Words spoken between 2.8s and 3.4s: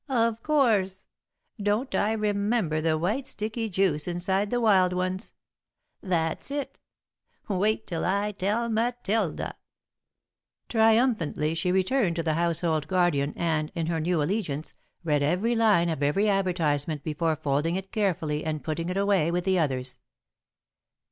the white